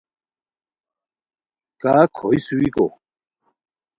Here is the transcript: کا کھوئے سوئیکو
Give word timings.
کا 1.81 1.95
کھوئے 2.15 2.37
سوئیکو 2.45 2.85